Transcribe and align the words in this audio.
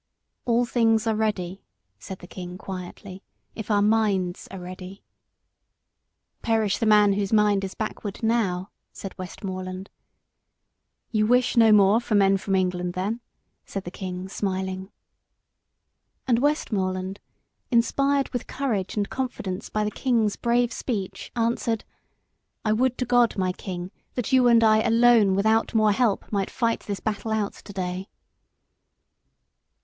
"All 0.45 0.65
things 0.65 1.05
are 1.05 1.13
ready," 1.15 1.61
said 1.99 2.17
the 2.17 2.27
king 2.27 2.57
quietly, 2.57 3.21
"if 3.53 3.69
our 3.69 3.83
minds 3.83 4.47
are 4.49 4.57
ready." 4.57 5.03
"Perish 6.41 6.79
the 6.79 6.87
man 6.87 7.13
whose 7.13 7.31
mind 7.31 7.63
is 7.63 7.75
backward 7.75 8.23
now," 8.23 8.71
said 8.91 9.15
Westmoreland. 9.19 9.91
"You 11.11 11.27
wish 11.27 11.55
no 11.55 11.71
more 11.71 12.01
for 12.01 12.15
men 12.15 12.37
from 12.37 12.55
England 12.55 12.93
then," 12.93 13.21
said 13.63 13.83
the 13.83 13.91
king 13.91 14.27
smiling. 14.27 14.89
And 16.27 16.39
Westmoreland, 16.39 17.19
inspired 17.69 18.27
with 18.29 18.47
courage 18.47 18.97
and 18.97 19.07
confidence 19.07 19.69
by 19.69 19.83
the 19.83 19.91
king's 19.91 20.35
brave 20.35 20.73
speech, 20.73 21.31
answered 21.35 21.83
"I 22.65 22.73
would 22.73 22.97
to 22.97 23.05
God, 23.05 23.37
my 23.37 23.51
king, 23.51 23.91
that 24.15 24.33
you 24.33 24.47
and 24.47 24.63
I 24.63 24.81
alone 24.81 25.35
without 25.35 25.75
more 25.75 25.91
help 25.91 26.31
might 26.31 26.49
fight 26.49 26.79
this 26.79 26.99
battle 26.99 27.29
out 27.29 27.53
to 27.53 27.71
day." 27.71 28.09